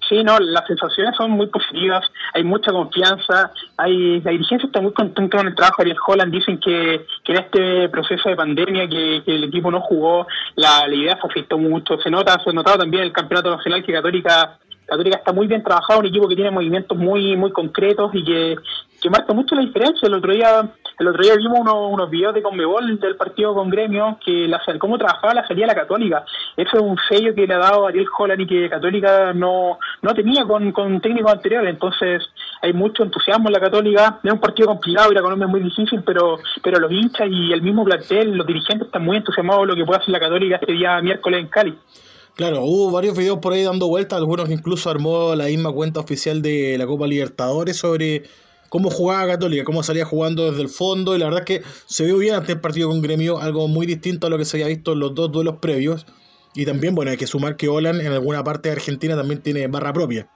Sí, 0.08 0.22
no, 0.24 0.38
las 0.38 0.66
sensaciones 0.66 1.14
son 1.16 1.32
muy 1.32 1.48
positivas, 1.48 2.06
hay 2.32 2.42
mucha 2.42 2.72
confianza, 2.72 3.52
hay 3.76 4.20
la 4.22 4.30
dirigencia 4.30 4.66
está 4.66 4.80
muy 4.80 4.92
contenta 4.92 5.36
con 5.36 5.46
el 5.46 5.54
trabajo 5.54 5.82
de 5.82 5.90
Ariel 5.90 5.98
Holland, 6.06 6.32
dicen 6.32 6.58
que, 6.58 7.04
que 7.22 7.32
en 7.32 7.38
este 7.38 7.88
proceso 7.90 8.30
de 8.30 8.36
pandemia 8.36 8.88
que, 8.88 9.22
el 9.26 9.44
equipo 9.44 9.70
no 9.70 9.80
jugó, 9.80 10.26
la, 10.56 10.86
la 10.88 10.94
idea 10.94 11.18
se 11.20 11.26
afectó 11.26 11.58
mucho, 11.58 11.98
se 11.98 12.10
nota, 12.10 12.40
se 12.42 12.50
ha 12.50 12.52
notado 12.54 12.78
también 12.78 13.02
el 13.02 13.12
campeonato 13.12 13.54
nacional 13.54 13.84
que 13.84 13.92
Católica 13.92 14.58
Católica 14.88 15.18
está 15.18 15.32
muy 15.32 15.46
bien 15.46 15.62
trabajado, 15.62 16.00
un 16.00 16.06
equipo 16.06 16.26
que 16.28 16.34
tiene 16.34 16.50
movimientos 16.50 16.96
muy 16.96 17.36
muy 17.36 17.52
concretos 17.52 18.10
y 18.14 18.24
que, 18.24 18.56
que 19.00 19.10
marca 19.10 19.32
mucho 19.34 19.54
la 19.54 19.62
diferencia. 19.62 20.06
El 20.06 20.14
otro 20.14 20.32
día 20.32 20.70
el 20.98 21.06
otro 21.06 21.22
día 21.22 21.36
vimos 21.36 21.60
unos, 21.60 21.92
unos 21.92 22.10
videos 22.10 22.34
de 22.34 22.42
Conmebol 22.42 22.98
del 22.98 23.16
partido 23.16 23.54
con 23.54 23.70
Gremio, 23.70 24.18
que 24.24 24.48
la, 24.48 24.60
cómo 24.80 24.98
trabajaba 24.98 25.32
la 25.32 25.46
salida 25.46 25.66
de 25.66 25.74
la 25.74 25.80
Católica. 25.80 26.24
Eso 26.56 26.76
es 26.76 26.82
un 26.82 26.96
sello 27.08 27.34
que 27.36 27.46
le 27.46 27.54
ha 27.54 27.58
dado 27.58 27.86
Ariel 27.86 28.06
Holland 28.18 28.40
y 28.40 28.46
que 28.48 28.68
Católica 28.68 29.32
no, 29.32 29.78
no 30.02 30.14
tenía 30.14 30.44
con, 30.44 30.72
con 30.72 31.00
técnicos 31.00 31.32
anteriores. 31.32 31.70
Entonces 31.70 32.24
hay 32.62 32.72
mucho 32.72 33.04
entusiasmo 33.04 33.48
en 33.48 33.52
la 33.52 33.60
Católica. 33.60 34.18
Es 34.24 34.32
un 34.32 34.40
partido 34.40 34.68
complicado 34.68 35.12
y 35.12 35.14
la 35.14 35.22
Colombia 35.22 35.46
es 35.46 35.50
muy 35.52 35.60
difícil, 35.60 36.02
pero, 36.04 36.38
pero 36.64 36.80
los 36.80 36.90
hinchas 36.90 37.28
y 37.30 37.52
el 37.52 37.62
mismo 37.62 37.84
plantel, 37.84 38.36
los 38.36 38.46
dirigentes 38.46 38.86
están 38.86 39.04
muy 39.04 39.18
entusiasmados 39.18 39.62
de 39.62 39.66
lo 39.68 39.76
que 39.76 39.84
puede 39.84 40.00
hacer 40.00 40.10
la 40.10 40.20
Católica 40.20 40.56
este 40.56 40.72
día 40.72 41.00
miércoles 41.00 41.40
en 41.40 41.46
Cali. 41.46 41.78
Claro, 42.38 42.62
hubo 42.62 42.92
varios 42.92 43.16
videos 43.18 43.40
por 43.40 43.52
ahí 43.52 43.64
dando 43.64 43.88
vueltas, 43.88 44.16
algunos 44.16 44.48
incluso 44.48 44.88
armó 44.90 45.34
la 45.34 45.46
misma 45.46 45.72
cuenta 45.72 45.98
oficial 45.98 46.40
de 46.40 46.78
la 46.78 46.86
Copa 46.86 47.08
Libertadores 47.08 47.76
sobre 47.76 48.22
cómo 48.68 48.90
jugaba 48.90 49.26
Católica, 49.26 49.64
cómo 49.64 49.82
salía 49.82 50.04
jugando 50.04 50.48
desde 50.48 50.62
el 50.62 50.68
fondo, 50.68 51.16
y 51.16 51.18
la 51.18 51.24
verdad 51.24 51.40
es 51.40 51.46
que 51.46 51.68
se 51.86 52.04
vio 52.04 52.16
bien 52.16 52.36
ante 52.36 52.52
el 52.52 52.60
partido 52.60 52.90
con 52.90 53.02
Gremio, 53.02 53.38
algo 53.40 53.66
muy 53.66 53.86
distinto 53.86 54.28
a 54.28 54.30
lo 54.30 54.38
que 54.38 54.44
se 54.44 54.56
había 54.56 54.68
visto 54.68 54.92
en 54.92 55.00
los 55.00 55.16
dos 55.16 55.32
duelos 55.32 55.56
previos. 55.60 56.06
Y 56.54 56.64
también, 56.64 56.94
bueno, 56.94 57.10
hay 57.10 57.16
que 57.16 57.26
sumar 57.26 57.56
que 57.56 57.68
Olan 57.68 58.00
en 58.00 58.12
alguna 58.12 58.44
parte 58.44 58.68
de 58.68 58.76
Argentina 58.76 59.16
también 59.16 59.42
tiene 59.42 59.66
barra 59.66 59.92
propia. 59.92 60.30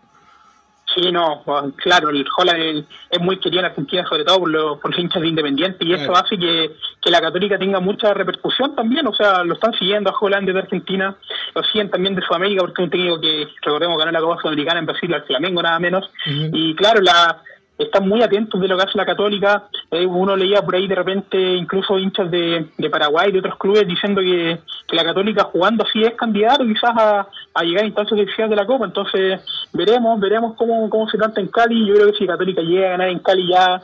Sí, 0.94 1.10
no, 1.10 1.42
claro, 1.76 2.10
el 2.10 2.24
Holland 2.36 2.84
es, 3.10 3.20
muy 3.20 3.38
querido 3.38 3.60
en 3.60 3.66
Argentina, 3.66 4.04
sobre 4.06 4.24
todo 4.24 4.40
por, 4.40 4.50
los, 4.50 4.78
por 4.78 4.98
hinchas 4.98 5.22
de 5.22 5.28
Independiente, 5.28 5.84
y 5.84 5.92
eso 5.94 6.14
hace 6.14 6.38
que, 6.38 6.72
que, 7.00 7.10
la 7.10 7.20
Católica 7.20 7.58
tenga 7.58 7.80
mucha 7.80 8.12
repercusión 8.12 8.74
también. 8.74 9.06
O 9.06 9.14
sea, 9.14 9.44
lo 9.44 9.54
están 9.54 9.72
siguiendo 9.74 10.10
a 10.10 10.14
Holland 10.18 10.46
desde 10.46 10.60
Argentina, 10.60 11.16
lo 11.54 11.62
siguen 11.64 11.90
también 11.90 12.14
de 12.14 12.22
Sudamérica, 12.22 12.62
porque 12.62 12.82
es 12.82 12.84
un 12.84 12.90
técnico 12.90 13.20
que, 13.20 13.48
recordemos, 13.62 13.98
ganó 13.98 14.12
la 14.12 14.20
Copa 14.20 14.40
Sudamericana 14.42 14.80
en 14.80 14.86
Brasil 14.86 15.14
al 15.14 15.24
Flamengo, 15.24 15.62
nada 15.62 15.78
menos. 15.78 16.10
Y 16.26 16.74
claro, 16.74 17.00
la, 17.00 17.42
están 17.78 18.08
muy 18.08 18.22
atentos 18.22 18.60
de 18.60 18.68
lo 18.68 18.76
que 18.76 18.82
hace 18.84 18.98
la 18.98 19.06
Católica. 19.06 19.64
Eh, 19.90 20.06
uno 20.06 20.36
leía 20.36 20.62
por 20.62 20.74
ahí 20.74 20.86
de 20.86 20.94
repente 20.94 21.38
incluso 21.54 21.98
hinchas 21.98 22.30
de, 22.30 22.66
de 22.76 22.90
Paraguay, 22.90 23.32
de 23.32 23.38
otros 23.38 23.56
clubes, 23.56 23.86
diciendo 23.86 24.20
que, 24.20 24.58
que, 24.86 24.96
la 24.96 25.04
Católica 25.04 25.44
jugando 25.44 25.84
así 25.84 26.02
es 26.02 26.14
candidato 26.14 26.64
quizás 26.64 26.92
a, 26.96 27.28
a 27.54 27.62
llegar 27.62 27.84
a 27.84 27.86
instancias 27.86 28.20
oficiales 28.20 28.50
de 28.50 28.56
la 28.56 28.66
Copa. 28.66 28.84
Entonces 28.84 29.40
veremos, 29.72 30.20
veremos 30.20 30.54
cómo, 30.56 30.88
cómo 30.88 31.08
se 31.08 31.18
canta 31.18 31.40
en 31.40 31.48
Cali. 31.48 31.86
Yo 31.86 31.94
creo 31.94 32.12
que 32.12 32.18
si 32.18 32.26
Católica 32.26 32.62
llega 32.62 32.88
a 32.88 32.90
ganar 32.90 33.08
en 33.08 33.18
Cali 33.18 33.48
ya 33.48 33.82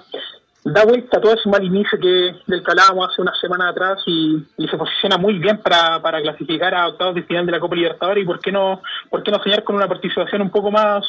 da 0.64 0.84
vuelta 0.84 1.20
todo 1.20 1.34
ese 1.34 1.48
mal 1.48 1.64
inicio 1.64 1.98
que 1.98 2.34
del 2.46 2.62
que 2.62 2.72
hace 2.72 3.22
una 3.22 3.32
semana 3.40 3.68
atrás 3.68 4.02
y, 4.06 4.44
y, 4.56 4.68
se 4.68 4.76
posiciona 4.76 5.16
muy 5.16 5.38
bien 5.38 5.58
para, 5.58 6.00
para 6.02 6.20
clasificar 6.20 6.74
a 6.74 6.88
octavos 6.88 7.14
de 7.14 7.22
final 7.22 7.46
de 7.46 7.52
la 7.52 7.60
Copa 7.60 7.76
Libertadores 7.76 8.22
y 8.22 8.26
por 8.26 8.40
qué 8.40 8.52
no 8.52 8.82
por 9.08 9.22
qué 9.22 9.30
no 9.30 9.42
soñar 9.42 9.62
con 9.62 9.76
una 9.76 9.88
participación 9.88 10.42
un 10.42 10.50
poco 10.50 10.70
más 10.70 11.06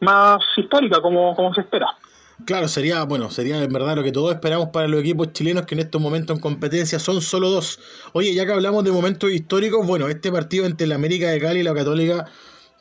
más 0.00 0.42
histórica 0.56 1.00
como, 1.00 1.34
como 1.34 1.54
se 1.54 1.60
espera. 1.62 1.86
Claro, 2.46 2.68
sería, 2.68 3.04
bueno, 3.04 3.30
sería 3.30 3.62
en 3.62 3.72
verdad 3.72 3.96
lo 3.96 4.02
que 4.02 4.12
todos 4.12 4.32
esperamos 4.32 4.70
para 4.70 4.88
los 4.88 5.00
equipos 5.00 5.32
chilenos 5.32 5.66
que 5.66 5.74
en 5.74 5.80
estos 5.80 6.00
momentos 6.00 6.36
en 6.36 6.40
competencia 6.40 6.98
son 6.98 7.20
solo 7.20 7.50
dos. 7.50 7.78
Oye, 8.12 8.34
ya 8.34 8.46
que 8.46 8.52
hablamos 8.52 8.84
de 8.84 8.92
momentos 8.92 9.30
históricos, 9.30 9.86
bueno, 9.86 10.08
este 10.08 10.32
partido 10.32 10.64
entre 10.64 10.86
la 10.86 10.94
América 10.94 11.28
de 11.28 11.38
Cali 11.38 11.60
y 11.60 11.62
la 11.62 11.74
Católica 11.74 12.26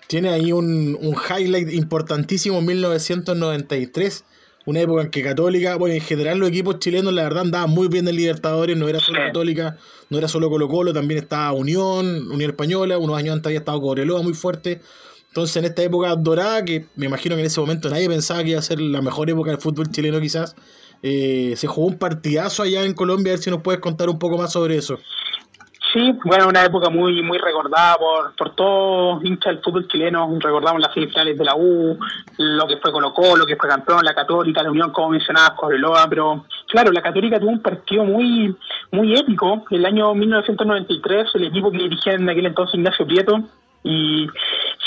tiene 0.07 0.29
ahí 0.29 0.53
un, 0.53 0.97
un 0.99 1.13
highlight 1.13 1.73
importantísimo, 1.73 2.61
1993, 2.61 4.23
una 4.65 4.79
época 4.79 5.01
en 5.03 5.11
que 5.11 5.23
Católica, 5.23 5.75
bueno, 5.75 5.95
en 5.95 6.01
general 6.01 6.39
los 6.39 6.49
equipos 6.49 6.79
chilenos 6.79 7.13
la 7.13 7.23
verdad 7.23 7.41
andaban 7.41 7.69
muy 7.69 7.89
bien 7.89 8.07
en 8.07 8.15
Libertadores, 8.15 8.77
no 8.77 8.87
era 8.87 8.99
solo 8.99 9.19
Católica, 9.19 9.77
no 10.09 10.17
era 10.17 10.27
solo 10.27 10.49
Colo 10.49 10.67
Colo, 10.67 10.93
también 10.93 11.19
estaba 11.19 11.51
Unión, 11.51 12.31
Unión 12.31 12.49
Española, 12.49 12.97
unos 12.97 13.17
años 13.17 13.33
antes 13.33 13.47
había 13.47 13.59
estado 13.59 13.81
Cobreloa 13.81 14.21
muy 14.21 14.33
fuerte. 14.33 14.81
Entonces, 15.29 15.55
en 15.57 15.65
esta 15.65 15.83
época 15.83 16.15
dorada, 16.15 16.65
que 16.65 16.85
me 16.95 17.05
imagino 17.05 17.35
que 17.35 17.41
en 17.41 17.47
ese 17.47 17.59
momento 17.61 17.89
nadie 17.89 18.09
pensaba 18.09 18.43
que 18.43 18.49
iba 18.49 18.59
a 18.59 18.63
ser 18.63 18.81
la 18.81 19.01
mejor 19.01 19.29
época 19.29 19.51
del 19.51 19.59
fútbol 19.59 19.89
chileno, 19.89 20.19
quizás, 20.19 20.55
eh, 21.01 21.53
se 21.55 21.67
jugó 21.67 21.87
un 21.87 21.97
partidazo 21.97 22.63
allá 22.63 22.83
en 22.83 22.93
Colombia. 22.93 23.33
A 23.33 23.35
ver 23.35 23.43
si 23.43 23.51
nos 23.51 23.61
puedes 23.61 23.79
contar 23.79 24.09
un 24.09 24.19
poco 24.19 24.37
más 24.37 24.51
sobre 24.51 24.77
eso. 24.77 24.97
Sí, 25.93 26.13
bueno, 26.23 26.47
una 26.47 26.63
época 26.63 26.91
muy 26.91 27.23
muy 27.23 27.39
recordada 27.39 27.95
por, 27.97 28.35
por 28.35 28.55
todos 28.55 29.23
hinchas 29.23 29.55
del 29.55 29.63
fútbol 29.63 29.87
chileno. 29.87 30.29
Recordamos 30.39 30.81
las 30.81 30.93
semifinales 30.93 31.35
de 31.35 31.43
la 31.43 31.55
U, 31.55 31.97
lo 32.37 32.67
que 32.67 32.77
fue 32.77 32.91
Colo 32.91 33.11
Colo, 33.11 33.37
lo 33.37 33.45
que 33.47 33.55
fue 33.55 33.67
campeón, 33.67 34.05
la 34.05 34.13
Católica, 34.13 34.61
la 34.61 34.69
Unión, 34.69 34.91
como 34.91 35.09
mencionabas, 35.09 35.57
Cobreloa. 35.57 36.05
Pero 36.07 36.45
claro, 36.67 36.91
la 36.91 37.01
Católica 37.01 37.39
tuvo 37.39 37.49
un 37.49 37.61
partido 37.61 38.03
muy 38.03 38.55
muy 38.91 39.17
épico. 39.17 39.65
El 39.71 39.83
año 39.83 40.13
1993, 40.13 41.29
el 41.33 41.45
equipo 41.45 41.71
que 41.71 41.79
dirigía 41.79 42.13
en 42.13 42.29
aquel 42.29 42.45
entonces 42.45 42.75
Ignacio 42.75 43.07
Prieto. 43.07 43.39
Y 43.83 44.27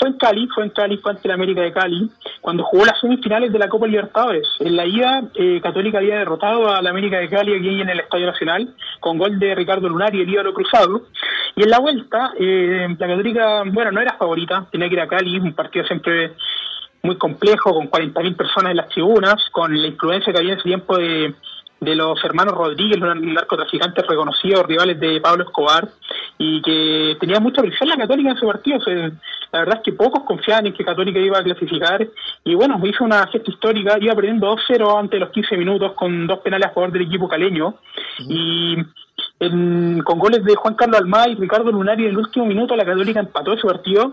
fue 0.02 0.11
en 0.11 0.16
Cali, 0.16 0.49
fue 0.49 0.64
en 0.64 0.71
Cali, 0.71 0.97
fue 0.97 1.12
ante 1.12 1.28
la 1.28 1.35
América 1.35 1.62
de 1.62 1.73
Cali, 1.73 2.11
cuando 2.40 2.64
jugó 2.64 2.85
las 2.85 2.99
semifinales 2.99 3.52
de 3.52 3.59
la 3.61 3.68
Copa 3.68 3.87
Libertadores. 3.87 4.49
En 4.59 4.75
la 4.75 4.85
ida, 4.85 5.23
eh, 5.37 5.61
Católica 5.62 5.99
había 5.99 6.18
derrotado 6.18 6.75
a 6.75 6.82
la 6.82 6.90
América 6.90 7.18
de 7.18 7.28
Cali 7.28 7.54
aquí 7.54 7.80
en 7.80 7.88
el 7.88 8.00
Estadio 8.00 8.26
Nacional, 8.26 8.75
con 8.99 9.16
gol 9.16 9.38
de 9.38 9.54
Ricardo 9.54 9.88
Lunar 9.88 10.12
y 10.12 10.23
el 10.23 10.28
ídolo 10.28 10.52
cruzado. 10.52 11.02
Y 11.54 11.62
en 11.62 11.71
la 11.71 11.78
vuelta, 11.78 12.32
eh, 12.37 12.88
la 12.99 13.06
Católica, 13.06 13.62
bueno, 13.66 13.92
no 13.92 14.00
era 14.00 14.16
favorita, 14.18 14.66
tenía 14.73 14.88
que 14.88 14.94
ir 14.94 15.00
a 15.02 15.06
Cali, 15.06 15.38
un 15.38 15.52
partido 15.52 15.85
siempre 15.87 16.32
muy 17.04 17.16
complejo, 17.16 17.73
con 17.73 17.88
40.000 17.88 18.37
personas 18.37 18.71
en 18.73 18.78
las 18.78 18.88
tribunas, 18.88 19.37
con 19.52 19.80
la 19.80 19.87
influencia 19.87 20.32
que 20.32 20.38
había 20.40 20.54
en 20.54 20.59
ese 20.59 20.68
tiempo 20.68 20.99
de 20.99 21.32
de 21.83 21.97
los 21.97 22.23
hermanos 22.25 22.55
Rodríguez, 22.55 23.01
un 23.03 23.35
narcotraficantes 23.35 24.07
reconocidos, 24.07 24.65
rivales 24.67 25.01
de 25.01 25.21
Pablo 25.21 25.43
Escobar, 25.43 25.89
y 26.39 26.62
que 26.62 27.17
tenía 27.19 27.41
mucha 27.41 27.61
presión 27.61 27.89
la 27.89 27.97
Católica 27.97 28.31
en 28.31 28.37
ese 28.37 28.47
partido. 28.47 28.79
la 29.53 29.59
verdad 29.59 29.79
es 29.79 29.83
que 29.83 29.93
pocos 29.93 30.23
confiaban 30.23 30.67
en 30.67 30.75
que 30.75 30.85
Católica 30.85 31.19
iba 31.19 31.39
a 31.39 31.43
clasificar, 31.43 32.07
y 32.45 32.55
bueno, 32.55 32.81
hizo 32.87 33.03
una 33.03 33.27
gesta 33.27 33.51
histórica, 33.51 33.99
iba 34.01 34.15
perdiendo 34.15 34.55
2-0 34.55 35.01
ante 35.01 35.19
los 35.19 35.31
15 35.31 35.57
minutos 35.57 35.93
con 35.95 36.29
dos 36.29 36.39
penales 36.39 36.69
a 36.69 36.73
favor 36.73 36.93
del 36.93 37.03
equipo 37.03 37.29
caleño, 37.29 37.75
y 38.21 38.77
con 40.05 40.19
goles 40.19 40.45
de 40.45 40.55
Juan 40.55 40.75
Carlos 40.75 41.00
Almada 41.00 41.29
y 41.29 41.35
Ricardo 41.35 41.73
Lunari 41.73 42.05
en 42.05 42.11
el 42.11 42.19
último 42.19 42.47
minuto 42.47 42.76
la 42.76 42.85
Católica 42.85 43.21
empató 43.21 43.52
ese 43.52 43.67
partido 43.67 44.12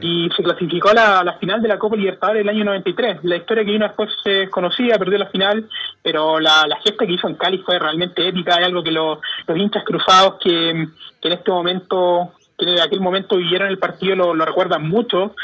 y 0.00 0.28
se 0.36 0.42
clasificó 0.42 0.90
a 0.90 1.24
la, 1.24 1.36
final 1.38 1.62
de 1.62 1.68
la 1.68 1.78
Copa 1.78 1.96
Libertadores 1.96 2.40
del 2.40 2.48
año 2.48 2.64
93. 2.64 3.18
La 3.22 3.36
historia 3.36 3.64
que 3.64 3.72
vino 3.72 3.86
después 3.86 4.10
se 4.22 4.48
conocía, 4.50 4.98
perdió 4.98 5.18
la 5.18 5.26
final, 5.26 5.68
pero 6.02 6.38
la, 6.40 6.66
gesta 6.84 7.06
que 7.06 7.12
hizo 7.12 7.28
en 7.28 7.36
Cali 7.36 7.58
fue 7.58 7.78
realmente 7.78 8.26
épica, 8.26 8.56
es 8.56 8.66
algo 8.66 8.82
que 8.82 8.90
los 8.90 9.18
hinchas 9.54 9.84
cruzados 9.84 10.34
que, 10.40 10.70
en 10.70 10.92
este 11.22 11.50
momento, 11.50 12.32
que 12.58 12.72
en 12.72 12.80
aquel 12.80 13.00
momento 13.00 13.36
vivieron 13.36 13.68
el 13.68 13.78
partido 13.78 14.34
lo, 14.34 14.44
recuerdan 14.44 14.88
mucho. 14.88 15.34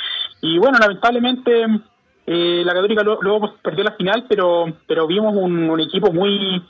Y 0.42 0.58
bueno, 0.58 0.78
lamentablemente 0.78 1.66
eh, 2.26 2.62
la 2.64 2.74
Católica 2.74 3.02
luego, 3.02 3.54
perdió 3.62 3.84
la 3.84 3.92
final, 3.92 4.26
pero 4.28 4.66
pero 4.86 5.06
vimos 5.06 5.34
un, 5.34 5.80
equipo 5.80 6.12
muy 6.12 6.62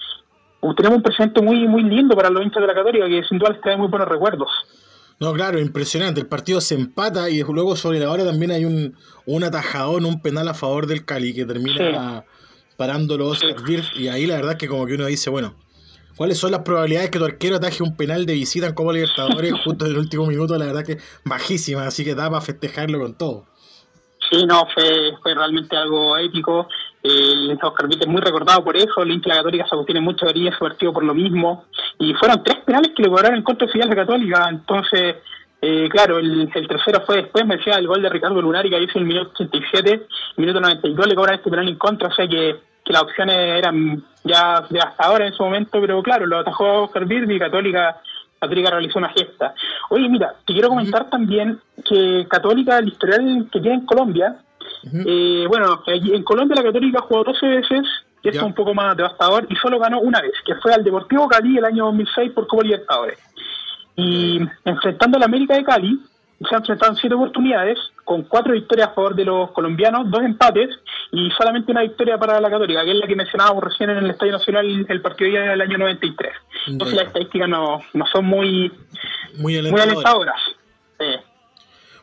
tenemos 0.75 0.99
un 0.99 1.02
presente 1.02 1.40
muy 1.42 1.66
muy 1.68 1.82
lindo 1.82 2.16
para 2.16 2.30
los 2.30 2.42
hinchas 2.42 2.61
de 2.61 2.66
la 2.66 2.75
Católica 2.75 3.06
que 3.06 3.23
sin 3.25 3.38
duda 3.38 3.50
les 3.50 3.61
trae 3.61 3.76
muy 3.76 3.88
buenos 3.88 4.08
recuerdos. 4.08 4.49
No, 5.18 5.32
claro, 5.32 5.58
impresionante. 5.58 6.20
El 6.20 6.26
partido 6.26 6.61
se 6.61 6.75
empata 6.75 7.30
y 7.30 7.42
luego 7.42 7.75
sobre 7.75 8.00
la 8.00 8.11
hora 8.11 8.25
también 8.25 8.50
hay 8.50 8.66
un, 8.66 8.96
un 9.25 9.44
atajadón, 9.44 10.04
un 10.04 10.20
penal 10.20 10.46
a 10.49 10.54
favor 10.54 10.87
del 10.87 11.06
Cali 11.06 11.32
que 11.35 11.46
termina 11.46 12.25
parándolo 12.76 13.28
Oscar 13.28 13.56
y 13.94 14.08
ahí 14.08 14.26
la 14.26 14.37
verdad 14.37 14.56
que 14.58 14.68
como 14.68 14.87
que 14.87 14.94
uno 14.94 15.06
dice, 15.06 15.30
bueno, 15.30 15.54
¿cuáles 16.16 16.38
son 16.38 16.52
las 16.52 16.61
probabilidades 16.61 17.11
que 17.11 17.18
tu 17.18 17.25
arquero 17.25 17.56
ataje 17.56 17.82
un 17.82 17.96
penal 17.96 18.26
de 18.26 18.35
visita 18.35 18.66
en 18.66 18.75
Copa 18.75 18.92
Libertadores 18.92 19.54
justo 19.64 19.87
en 19.87 19.92
el 19.92 19.99
último 19.99 20.26
minuto? 20.26 20.58
La 20.58 20.66
verdad 20.66 20.85
que 20.85 20.99
bajísima, 21.25 21.87
así 21.87 22.04
que 22.04 22.14
da 22.14 22.28
para 22.28 22.42
festejarlo 22.42 23.00
con 23.00 23.16
todo. 23.16 23.46
Sí, 24.30 24.44
no, 24.44 24.66
fue, 24.75 25.12
fue 25.23 25.35
realmente 25.35 25.76
algo 25.76 26.16
épico. 26.18 26.68
El 27.07 27.59
Oscar 27.63 27.89
Vitt 27.89 28.03
es 28.03 28.09
muy 28.09 28.21
recordado 28.21 28.65
por 28.65 28.77
eso, 28.77 29.03
el 29.03 29.11
hincha 29.11 29.31
de 29.31 29.37
la 29.37 29.43
Católica 29.43 29.67
se 29.69 29.85
tiene 29.85 30.01
mucho 30.01 30.27
cariño 30.27 30.51
ese 30.51 30.59
partido 30.59 30.93
por 30.93 31.05
lo 31.05 31.15
mismo. 31.15 31.65
Y 31.99 32.15
fueron 32.15 32.43
tres 32.43 32.59
penales 32.65 32.93
que 32.97 33.03
le 33.03 33.09
cobraron 33.09 33.37
en 33.37 33.43
contra 33.43 33.67
de 33.67 33.73
Fidel 33.73 33.91
de 33.91 33.97
Católica. 33.97 34.49
Entonces, 34.49 35.17
eh, 35.61 35.89
claro, 35.89 36.19
el, 36.19 36.51
tercero 36.53 37.03
fue 37.07 37.17
después, 37.17 37.47
me 37.47 37.57
decía 37.57 37.75
el 37.75 37.87
gol 37.87 38.03
de 38.03 38.09
Ricardo 38.09 38.43
Lunari 38.43 38.71
que 38.71 38.83
hizo 38.83 38.99
en 38.99 39.03
el 39.03 39.09
minuto 39.09 39.31
87, 39.35 39.93
el 39.93 40.01
minuto 40.37 40.61
92 40.61 41.07
le 41.07 41.15
cobran 41.15 41.37
este 41.37 41.51
penal 41.51 41.69
en 41.69 41.77
contra, 41.77 42.09
o 42.09 42.13
sea 42.13 42.27
que, 42.27 42.57
que 42.85 42.93
las 42.93 43.03
opciones 43.03 43.37
eran 43.37 44.03
ya 44.25 44.63
de 44.69 44.81
hasta 44.81 45.05
ahora 45.05 45.27
en 45.27 45.33
su 45.33 45.43
momento, 45.43 45.81
pero 45.81 46.03
claro, 46.03 46.27
lo 46.27 46.39
atajó 46.39 46.85
Oscar 46.85 47.07
y 47.11 47.39
Católica 47.39 48.01
Católica 48.39 48.71
realizó 48.71 48.99
una 48.99 49.09
gesta. 49.11 49.55
Oye, 49.91 50.09
mira, 50.09 50.35
te 50.47 50.53
quiero 50.53 50.69
comentar 50.69 51.09
también 51.09 51.59
que 51.85 52.27
Católica, 52.29 52.79
el 52.79 52.89
historial 52.89 53.49
que 53.51 53.61
tiene 53.61 53.77
en 53.77 53.87
Colombia, 53.87 54.37
eh, 54.85 55.45
bueno, 55.49 55.83
en 55.87 56.23
Colombia 56.23 56.56
la 56.56 56.62
Católica 56.62 57.00
jugó 57.02 57.25
12 57.25 57.47
veces, 57.47 57.87
esto 58.23 58.40
es 58.40 58.42
un 58.42 58.54
poco 58.54 58.75
más 58.75 58.97
devastador, 58.97 59.47
y 59.49 59.56
solo 59.56 59.78
ganó 59.78 60.00
una 60.00 60.21
vez, 60.21 60.33
que 60.45 60.54
fue 60.56 60.73
al 60.73 60.83
Deportivo 60.83 61.28
Cali 61.28 61.59
el 61.59 61.64
año 61.64 61.87
2006 61.87 62.33
por 62.33 62.47
Copa 62.47 62.64
Libertadores. 62.64 63.18
Y 63.95 64.40
enfrentando 64.64 65.16
a 65.16 65.21
la 65.21 65.26
América 65.26 65.54
de 65.54 65.64
Cali, 65.64 66.00
se 66.40 66.54
han 66.54 66.61
enfrentado 66.61 66.92
en 66.92 66.99
siete 66.99 67.14
oportunidades, 67.14 67.78
con 68.04 68.23
cuatro 68.23 68.52
victorias 68.52 68.88
a 68.88 68.95
favor 68.95 69.14
de 69.14 69.25
los 69.25 69.50
colombianos, 69.52 70.11
dos 70.11 70.23
empates 70.23 70.68
y 71.12 71.30
solamente 71.30 71.73
una 71.73 71.83
victoria 71.83 72.18
para 72.18 72.40
la 72.40 72.50
Católica, 72.50 72.85
que 72.85 72.92
es 72.92 72.99
la 72.99 73.06
que 73.06 73.16
mencionábamos 73.16 73.64
recién 73.64 73.90
en 73.90 73.99
el 73.99 74.11
Estadio 74.11 74.33
Nacional 74.33 74.87
el 74.88 75.00
partido 75.00 75.30
del 75.30 75.61
año 75.61 75.78
93. 75.78 76.33
Entonces 76.66 76.97
las 76.97 77.06
estadísticas 77.06 77.49
no, 77.49 77.80
no 77.95 78.06
son 78.06 78.26
muy, 78.26 78.71
muy 79.38 79.80
alentadoras. 79.80 80.40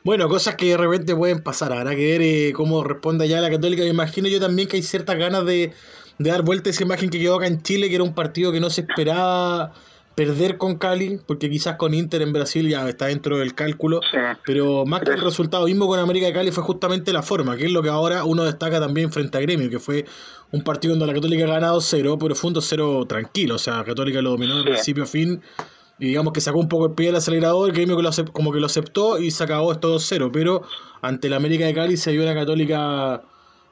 Bueno, 0.04 0.28
cosas 0.28 0.56
que 0.56 0.66
de 0.66 0.78
repente 0.78 1.16
pueden 1.16 1.42
pasar. 1.42 1.72
Habrá 1.72 1.96
que 1.96 2.06
ver 2.06 2.22
eh, 2.22 2.54
cómo 2.54 2.84
responde 2.84 3.28
ya 3.28 3.40
la 3.40 3.50
Católica. 3.50 3.84
Me 3.84 3.90
imagino 3.90 4.28
yo 4.28 4.40
también 4.40 4.68
que 4.68 4.76
hay 4.76 4.84
ciertas 4.84 5.18
ganas 5.18 5.46
de, 5.46 5.74
de 6.18 6.30
dar 6.30 6.42
vuelta 6.42 6.70
a 6.70 6.72
esa 6.72 6.84
imagen 6.84 7.10
que 7.10 7.20
quedó 7.20 7.36
acá 7.36 7.48
en 7.48 7.62
Chile, 7.62 7.88
que 7.88 7.96
era 7.96 8.04
un 8.04 8.14
partido 8.14 8.52
que 8.52 8.60
no 8.60 8.70
se 8.70 8.82
esperaba 8.82 9.74
perder 10.16 10.58
con 10.58 10.78
Cali, 10.78 11.20
porque 11.26 11.50
quizás 11.50 11.76
con 11.78 11.94
Inter 11.94 12.22
en 12.22 12.34
Brasil 12.34 12.70
ya 12.70 12.88
está 12.88 13.08
dentro 13.08 13.38
del 13.38 13.56
cálculo, 13.56 14.00
pero 14.46 14.86
más 14.86 15.02
que 15.02 15.12
el 15.12 15.22
resultado 15.22 15.66
mismo 15.66 15.88
con 15.88 16.00
América 16.00 16.28
de 16.28 16.34
Cali 16.34 16.52
fue 16.52 16.64
justamente 16.64 17.12
la 17.14 17.24
forma, 17.24 17.58
que 17.58 17.66
es 17.66 17.72
lo 17.72 17.82
que 17.82 17.90
ahora 17.90 18.24
uno 18.24 18.44
destaca 18.44 18.80
también 18.80 19.12
frente 19.12 19.38
a 19.38 19.42
Gremio, 19.42 19.70
que 19.70 19.80
fue 19.80 20.06
un 20.52 20.64
partido 20.64 20.94
donde 20.94 21.08
la 21.08 21.14
Católica 21.14 21.46
ha 21.46 21.48
ganado 21.48 21.82
cero, 21.82 22.18
pero 22.20 22.36
fue 22.36 22.50
un 22.50 22.56
2-0 22.56 23.08
tranquilo, 23.08 23.56
o 23.56 23.60
sea, 23.60 23.84
Católica 23.84 24.22
lo 24.22 24.32
dominó 24.32 24.58
de 24.58 24.64
principio 24.64 25.04
a 25.04 25.08
fin, 25.08 25.42
y 26.04 26.08
digamos 26.08 26.34
que 26.34 26.42
sacó 26.42 26.60
un 26.60 26.68
poco 26.68 26.88
el 26.88 26.94
pie 26.94 27.08
del 27.08 27.16
acelerador, 27.16 27.70
el 27.70 27.76
Gremio 27.76 27.96
que 27.96 28.04
lo 28.04 28.12
como 28.34 28.52
que 28.52 28.60
lo 28.60 28.66
aceptó 28.66 29.20
y 29.20 29.32
se 29.32 29.44
acabó 29.44 29.72
esto 29.72 29.96
2-0, 29.96 30.32
pero 30.34 30.64
ante 31.02 31.30
la 31.30 31.38
América 31.38 31.66
de 31.66 31.74
Cali 31.74 31.98
se 31.98 32.12
vio 32.12 32.24
una 32.24 32.34
Católica... 32.34 33.22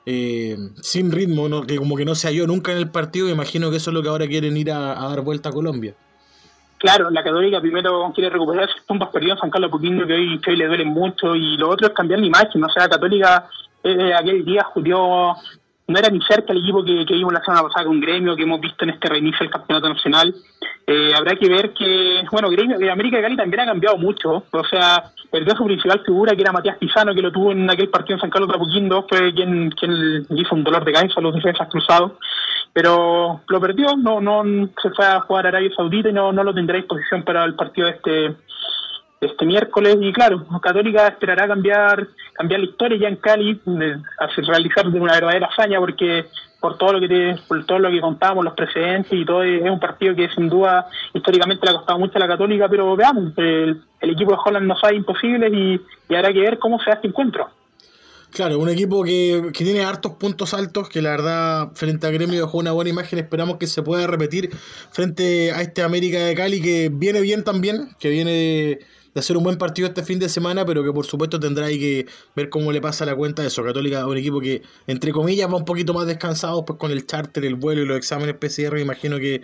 Eh, 0.03 0.57
sin 0.81 1.11
ritmo, 1.11 1.63
que 1.67 1.77
como 1.77 1.95
que 1.95 2.05
no 2.05 2.15
se 2.15 2.27
halló 2.27 2.47
nunca 2.47 2.71
en 2.71 2.79
el 2.79 2.89
partido, 2.89 3.27
y 3.27 3.31
imagino 3.33 3.69
que 3.69 3.77
eso 3.77 3.91
es 3.91 3.93
lo 3.93 4.01
que 4.01 4.09
ahora 4.09 4.25
quieren 4.25 4.57
ir 4.57 4.71
a 4.71 4.95
dar 4.95 5.21
vuelta 5.21 5.49
a 5.49 5.51
Colombia. 5.51 5.93
Claro, 6.81 7.11
la 7.11 7.23
Católica 7.23 7.61
primero 7.61 8.11
quiere 8.15 8.31
recuperar 8.31 8.67
esos 8.67 8.81
puntos 8.87 9.09
perdidos 9.09 9.37
en 9.37 9.41
San 9.41 9.49
Carlos 9.51 9.69
Poquín, 9.69 10.03
que 10.07 10.13
hoy, 10.13 10.41
que 10.41 10.49
hoy 10.49 10.57
le 10.57 10.65
duelen 10.65 10.87
mucho, 10.87 11.35
y 11.35 11.55
lo 11.57 11.69
otro 11.69 11.87
es 11.87 11.93
cambiar 11.93 12.19
la 12.19 12.25
imagen. 12.25 12.63
O 12.63 12.69
sea, 12.69 12.89
Católica 12.89 13.47
eh, 13.83 14.11
aquel 14.15 14.43
día 14.43 14.63
jugó, 14.63 15.35
no 15.87 15.99
era 15.99 16.09
ni 16.09 16.21
cerca 16.21 16.53
el 16.53 16.59
equipo 16.59 16.83
que, 16.83 17.05
que 17.05 17.13
vimos 17.13 17.33
la 17.33 17.43
semana 17.43 17.63
pasada 17.63 17.85
con 17.85 17.99
Gremio, 17.99 18.35
que 18.35 18.43
hemos 18.43 18.61
visto 18.61 18.83
en 18.83 18.91
este 18.91 19.09
reinicio 19.09 19.39
del 19.39 19.49
Campeonato 19.49 19.89
Nacional. 19.89 20.33
Eh, 20.87 21.13
habrá 21.15 21.35
que 21.35 21.49
ver 21.49 21.73
que, 21.73 22.23
bueno, 22.31 22.49
Gremio, 22.49 22.77
de 22.77 22.91
América 22.91 23.17
de 23.17 23.23
Cali 23.23 23.35
también 23.35 23.61
ha 23.61 23.65
cambiado 23.65 23.97
mucho. 23.97 24.45
O 24.51 24.63
sea, 24.69 25.11
perdió 25.29 25.55
su 25.55 25.65
principal 25.65 26.01
figura, 26.05 26.35
que 26.35 26.41
era 26.41 26.51
Matías 26.51 26.77
Pizano, 26.77 27.13
que 27.13 27.21
lo 27.21 27.31
tuvo 27.31 27.51
en 27.51 27.69
aquel 27.69 27.89
partido 27.89 28.15
en 28.15 28.21
San 28.21 28.29
Carlos 28.29 28.49
de 28.49 28.55
Apoquindo, 28.55 29.05
fue 29.09 29.33
quien, 29.33 29.71
quien 29.71 30.25
hizo 30.29 30.55
un 30.55 30.63
dolor 30.63 30.85
de 30.85 30.93
cabeza 30.93 31.15
a 31.17 31.21
los 31.21 31.35
defensas 31.35 31.67
cruzados 31.69 32.13
pero 32.73 33.41
lo 33.47 33.59
perdió, 33.59 33.97
no 33.97 34.21
no 34.21 34.43
se 34.81 34.89
fue 34.91 35.05
a 35.05 35.19
jugar 35.21 35.45
a 35.45 35.49
Arabia 35.49 35.71
Saudita 35.75 36.09
y 36.09 36.13
no, 36.13 36.31
no 36.31 36.43
lo 36.43 36.53
tendrá 36.53 36.75
a 36.75 36.79
disposición 36.79 37.23
para 37.23 37.43
el 37.43 37.55
partido 37.55 37.87
de 37.87 37.93
este 37.93 38.35
este 39.21 39.45
miércoles 39.45 39.97
y 40.01 40.11
claro, 40.11 40.45
Católica 40.61 41.07
esperará 41.07 41.47
cambiar 41.47 42.07
cambiar 42.33 42.59
la 42.59 42.65
historia 42.65 42.97
ya 42.97 43.07
en 43.07 43.17
Cali, 43.17 43.61
hacer, 44.17 44.45
realizar 44.45 44.87
una 44.87 45.13
verdadera 45.13 45.47
hazaña 45.47 45.79
porque 45.79 46.25
por 46.59 46.77
todo 46.79 46.93
lo 46.93 47.07
que 47.07 47.35
por 47.47 47.63
todo 47.65 47.77
lo 47.77 47.91
que 47.91 48.01
contábamos, 48.01 48.43
los 48.43 48.55
precedentes 48.55 49.13
y 49.13 49.23
todo 49.23 49.43
es 49.43 49.61
un 49.61 49.79
partido 49.79 50.15
que 50.15 50.27
sin 50.29 50.49
duda 50.49 50.87
históricamente 51.13 51.65
le 51.65 51.71
ha 51.71 51.75
costado 51.75 51.99
mucho 51.99 52.17
a 52.17 52.19
la 52.19 52.27
Católica, 52.27 52.67
pero 52.67 52.95
veamos, 52.95 53.33
el, 53.37 53.83
equipo 54.01 54.31
de 54.31 54.37
Holland 54.43 54.65
no 54.65 54.75
sabe 54.79 54.95
imposibles 54.95 55.53
y, 55.53 55.79
y 56.09 56.15
habrá 56.15 56.33
que 56.33 56.39
ver 56.39 56.57
cómo 56.57 56.79
se 56.79 56.89
da 56.89 56.95
este 56.95 57.07
encuentro. 57.07 57.47
Claro, 58.31 58.59
un 58.59 58.69
equipo 58.69 59.03
que, 59.03 59.51
que, 59.53 59.65
tiene 59.65 59.83
hartos 59.83 60.13
puntos 60.13 60.53
altos, 60.53 60.87
que 60.87 61.01
la 61.01 61.11
verdad 61.11 61.71
frente 61.73 62.07
a 62.07 62.11
Gremio 62.11 62.39
dejó 62.39 62.59
una 62.59 62.71
buena 62.71 62.89
imagen, 62.89 63.19
esperamos 63.19 63.57
que 63.57 63.67
se 63.67 63.83
pueda 63.83 64.07
repetir 64.07 64.49
frente 64.91 65.51
a 65.51 65.61
este 65.61 65.83
América 65.83 66.19
de 66.19 66.33
Cali 66.33 66.61
que 66.61 66.89
viene 66.91 67.19
bien 67.19 67.43
también, 67.43 67.89
que 67.99 68.09
viene 68.09 68.79
hacer 69.19 69.37
un 69.37 69.43
buen 69.43 69.57
partido 69.57 69.87
este 69.87 70.03
fin 70.03 70.19
de 70.19 70.29
semana, 70.29 70.65
pero 70.65 70.83
que 70.83 70.91
por 70.91 71.05
supuesto 71.05 71.39
tendrá 71.39 71.67
que 71.67 72.05
ver 72.35 72.49
cómo 72.49 72.71
le 72.71 72.81
pasa 72.81 73.05
la 73.05 73.15
cuenta 73.15 73.41
de 73.41 73.49
eso. 73.49 73.63
Católica, 73.63 74.05
un 74.07 74.17
equipo 74.17 74.39
que 74.39 74.61
entre 74.87 75.11
comillas 75.11 75.51
va 75.51 75.57
un 75.57 75.65
poquito 75.65 75.93
más 75.93 76.07
descansado 76.07 76.65
pues 76.65 76.79
con 76.79 76.91
el 76.91 77.05
charter, 77.05 77.45
el 77.45 77.55
vuelo 77.55 77.81
y 77.81 77.85
los 77.85 77.97
exámenes 77.97 78.35
PCR, 78.35 78.79
imagino 78.79 79.17
que 79.17 79.41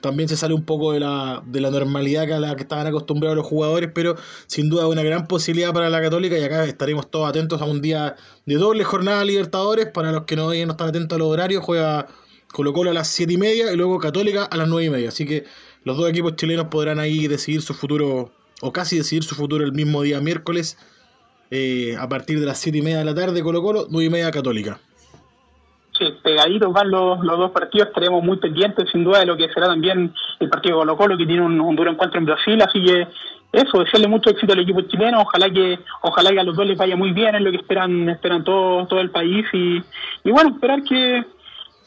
también 0.00 0.28
se 0.28 0.36
sale 0.36 0.54
un 0.54 0.64
poco 0.64 0.92
de 0.92 1.00
la, 1.00 1.42
de 1.46 1.60
la 1.60 1.70
normalidad 1.70 2.26
que 2.26 2.34
a 2.34 2.40
la 2.40 2.56
que 2.56 2.62
estaban 2.62 2.86
acostumbrados 2.86 3.36
los 3.36 3.46
jugadores, 3.46 3.90
pero 3.94 4.16
sin 4.46 4.68
duda 4.68 4.86
una 4.86 5.02
gran 5.02 5.26
posibilidad 5.26 5.72
para 5.72 5.90
la 5.90 6.00
Católica 6.00 6.38
y 6.38 6.42
acá 6.42 6.64
estaremos 6.64 7.10
todos 7.10 7.28
atentos 7.28 7.60
a 7.60 7.64
un 7.64 7.80
día 7.80 8.16
de 8.46 8.54
doble 8.56 8.84
jornada 8.84 9.24
Libertadores, 9.24 9.86
para 9.86 10.12
los 10.12 10.24
que 10.24 10.36
no, 10.36 10.48
no 10.48 10.52
están 10.52 10.88
atentos 10.88 11.16
a 11.16 11.18
los 11.18 11.28
horarios, 11.28 11.64
juega 11.64 12.06
Colo 12.52 12.72
Colo 12.72 12.90
a 12.90 12.94
las 12.94 13.08
7 13.08 13.32
y 13.32 13.36
media 13.36 13.72
y 13.72 13.76
luego 13.76 13.98
Católica 13.98 14.44
a 14.44 14.56
las 14.56 14.68
9 14.68 14.86
y 14.86 14.90
media, 14.90 15.08
así 15.08 15.26
que 15.26 15.44
los 15.84 15.96
dos 15.96 16.08
equipos 16.08 16.36
chilenos 16.36 16.66
podrán 16.70 16.98
ahí 16.98 17.28
decidir 17.28 17.62
su 17.62 17.74
futuro, 17.74 18.32
o 18.60 18.72
casi 18.72 18.96
decidir 18.96 19.24
su 19.24 19.34
futuro 19.34 19.64
el 19.64 19.72
mismo 19.72 20.02
día 20.02 20.20
miércoles, 20.20 20.78
eh, 21.50 21.96
a 21.98 22.08
partir 22.08 22.40
de 22.40 22.46
las 22.46 22.58
7 22.58 22.78
y 22.78 22.82
media 22.82 22.98
de 22.98 23.04
la 23.04 23.14
tarde 23.14 23.42
Colo 23.42 23.62
Colo, 23.62 23.86
9 23.90 24.06
y 24.06 24.10
media 24.10 24.30
Católica. 24.30 24.80
Sí, 25.98 26.04
pegaditos 26.22 26.72
van 26.72 26.90
los, 26.90 27.20
los 27.24 27.38
dos 27.38 27.50
partidos, 27.50 27.88
estaremos 27.88 28.22
muy 28.22 28.36
pendientes 28.36 28.88
sin 28.90 29.02
duda 29.02 29.20
de 29.20 29.26
lo 29.26 29.36
que 29.36 29.48
será 29.48 29.66
también 29.66 30.12
el 30.38 30.48
partido 30.48 30.76
de 30.76 30.80
Colo 30.80 30.96
Colo, 30.96 31.16
que 31.16 31.26
tiene 31.26 31.42
un, 31.42 31.76
duro 31.76 31.90
encuentro 31.90 32.18
en 32.20 32.26
Brasil, 32.26 32.60
así 32.62 32.82
que 32.84 33.08
eso, 33.50 33.78
desearle 33.78 34.08
mucho 34.08 34.28
éxito 34.30 34.52
al 34.52 34.60
equipo 34.60 34.82
chileno, 34.82 35.22
ojalá 35.22 35.50
que 35.50 35.78
ojalá 36.02 36.30
que 36.30 36.40
a 36.40 36.44
los 36.44 36.54
dos 36.54 36.66
les 36.66 36.76
vaya 36.76 36.96
muy 36.96 37.12
bien, 37.12 37.34
es 37.34 37.40
lo 37.40 37.50
que 37.50 37.56
esperan 37.56 38.08
esperan 38.10 38.44
todo, 38.44 38.86
todo 38.86 39.00
el 39.00 39.10
país 39.10 39.46
y, 39.54 39.82
y 40.24 40.30
bueno, 40.30 40.50
esperar 40.50 40.82
que, 40.82 41.24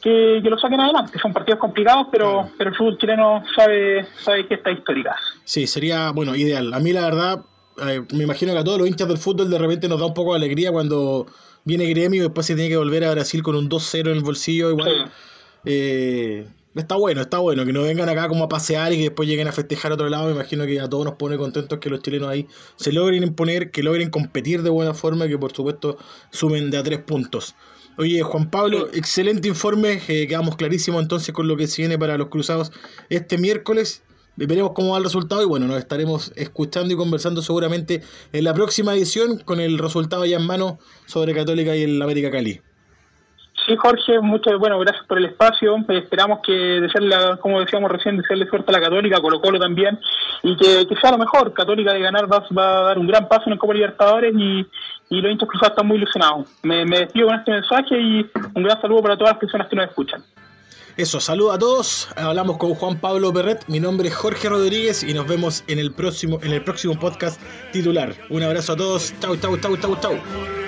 que, 0.02 0.42
lo 0.44 0.58
saquen 0.58 0.80
adelante. 0.80 1.20
Son 1.20 1.34
partidos 1.34 1.60
complicados, 1.60 2.08
pero, 2.12 2.50
pero 2.58 2.70
el 2.70 2.76
fútbol 2.76 2.98
chileno 2.98 3.44
sabe, 3.56 4.06
sabe 4.24 4.48
que 4.48 4.56
está 4.56 4.72
histórica. 4.72 5.16
Sí, 5.44 5.68
sería, 5.68 6.12
bueno, 6.12 6.36
ideal. 6.36 6.74
A 6.74 6.80
mí 6.80 6.92
la 6.92 7.02
verdad, 7.02 7.42
eh, 7.88 8.02
me 8.14 8.24
imagino 8.24 8.54
que 8.54 8.60
a 8.60 8.64
todos 8.64 8.80
los 8.80 8.88
hinchas 8.88 9.08
del 9.08 9.18
fútbol 9.18 9.50
de 9.50 9.58
repente 9.58 9.88
nos 9.88 10.00
da 10.00 10.06
un 10.06 10.14
poco 10.14 10.32
de 10.32 10.38
alegría 10.38 10.72
cuando 10.72 11.28
viene 11.64 11.86
Gremio 11.86 12.22
y 12.22 12.24
después 12.24 12.46
se 12.46 12.56
tiene 12.56 12.70
que 12.70 12.78
volver 12.78 13.06
a 13.06 13.12
Brasil 13.12 13.44
con 13.44 13.56
un 13.56 13.70
2-0 13.70 14.00
en 14.00 14.18
el 14.18 14.24
bolsillo. 14.24 14.72
Igual. 14.72 15.12
Eh, 15.66 16.48
está 16.76 16.96
bueno, 16.96 17.22
está 17.22 17.40
bueno. 17.40 17.66
Que 17.66 17.74
no 17.74 17.84
vengan 17.84 18.10
acá 18.10 18.28
como 18.28 18.46
a 18.46 18.50
pasear 18.50 18.94
y 18.94 18.98
que 18.98 19.04
después 19.04 19.28
lleguen 19.28 19.48
a 19.48 19.52
festejar 19.52 19.92
a 19.92 19.96
otro 19.96 20.10
lado. 20.10 20.26
Me 20.28 20.34
imagino 20.34 20.66
que 20.66 20.80
a 20.80 20.90
todos 20.90 21.06
nos 21.06 21.16
pone 21.16 21.38
contentos 21.38 21.80
que 21.80 21.90
los 21.90 22.02
chilenos 22.02 22.30
ahí 22.30 22.48
se 22.76 22.92
logren 22.92 23.24
imponer, 23.24 23.72
que 23.72 23.84
logren 23.84 24.10
competir 24.10 24.64
de 24.64 24.70
buena 24.70 24.94
forma 24.94 25.26
y 25.26 25.30
que 25.30 25.38
por 25.38 25.54
supuesto 25.54 25.98
sumen 26.32 26.72
de 26.72 26.78
a 26.78 26.84
tres 26.84 27.00
puntos. 27.00 27.56
Oye, 27.98 28.22
Juan 28.24 28.50
Pablo, 28.50 28.90
excelente 28.94 29.48
informe. 29.48 30.02
Eh, 30.08 30.28
quedamos 30.28 30.56
clarísimos 30.56 31.02
entonces 31.02 31.34
con 31.34 31.48
lo 31.48 31.58
que 31.58 31.68
se 31.68 31.82
viene 31.82 32.00
para 32.00 32.18
los 32.18 32.30
cruzados 32.30 32.72
este 33.10 33.38
miércoles 33.38 34.04
veremos 34.36 34.72
cómo 34.74 34.92
va 34.92 34.98
el 34.98 35.04
resultado 35.04 35.44
y 35.44 35.46
bueno, 35.46 35.68
nos 35.68 35.78
estaremos 35.78 36.32
escuchando 36.36 36.94
y 36.94 36.98
conversando 36.98 37.42
seguramente 37.42 38.02
en 38.32 38.44
la 38.44 38.54
próxima 38.54 38.94
edición 38.96 39.40
con 39.40 39.60
el 39.60 39.78
resultado 39.78 40.26
ya 40.26 40.38
en 40.38 40.46
mano 40.46 40.80
sobre 41.06 41.34
Católica 41.34 41.76
y 41.76 41.84
el 41.84 42.02
América 42.02 42.32
Cali. 42.32 42.62
Sí, 43.66 43.76
Jorge, 43.76 44.20
muchas 44.22 44.58
bueno, 44.58 44.80
gracias 44.80 45.06
por 45.06 45.20
el 45.20 45.26
espacio. 45.26 45.78
Esperamos 45.90 46.40
que, 46.44 46.52
desearle, 46.52 47.16
como 47.40 47.60
decíamos 47.60 47.92
recién, 47.92 48.18
desearle 48.18 48.48
suerte 48.48 48.72
a 48.72 48.80
la 48.80 48.82
Católica, 48.82 49.22
Colo 49.22 49.40
Colo 49.40 49.60
también, 49.60 50.00
y 50.42 50.58
que, 50.58 50.88
sea 51.00 51.12
lo 51.12 51.20
mejor. 51.20 51.54
Católica 51.54 51.94
de 51.94 52.00
ganar 52.00 52.28
va, 52.32 52.44
a 52.64 52.82
dar 52.84 52.98
un 52.98 53.08
gran 53.08 53.28
paso 53.28 53.44
en 53.48 53.54
el 53.54 53.60
Copa 53.60 53.74
Libertadores 53.74 54.34
y, 54.36 54.66
los 55.10 55.30
hinchas 55.30 55.50
están 55.62 55.88
muy 55.88 55.98
ilusionados. 55.98 56.48
Me, 56.64 56.86
me 56.86 57.00
despido 57.00 57.28
con 57.28 57.36
este 57.38 57.52
mensaje 57.52 58.00
y 58.00 58.30
un 58.56 58.64
gran 58.64 58.82
saludo 58.82 59.02
para 59.02 59.18
todas 59.18 59.34
las 59.34 59.40
personas 59.40 59.68
que 59.68 59.76
nos 59.76 59.90
escuchan. 59.90 60.24
Eso, 60.98 61.20
saludos 61.20 61.56
a 61.56 61.60
todos. 61.60 62.08
Hablamos 62.16 62.58
con 62.58 62.74
Juan 62.76 63.00
Pablo 63.00 63.34
Perret. 63.34 63.64
Mi 63.68 63.80
nombre 63.80 64.10
es 64.10 64.16
Jorge 64.16 64.50
Rodríguez 64.50 65.04
y 65.04 65.14
nos 65.14 65.28
vemos 65.28 65.64
en 65.68 65.80
el 65.80 65.92
próximo, 65.92 66.40
en 66.44 66.54
el 66.54 66.64
próximo 66.64 67.00
podcast 67.00 67.42
titular. 67.72 68.14
Un 68.30 68.44
abrazo 68.44 68.74
a 68.74 68.78
todos. 68.78 69.14
Chau, 69.20 69.36
chau, 69.38 69.58
chau, 69.58 69.78
chau, 69.78 69.96
chau. 70.00 70.61